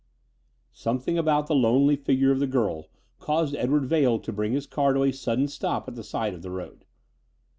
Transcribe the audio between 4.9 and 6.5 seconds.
to a sudden stop at the side of the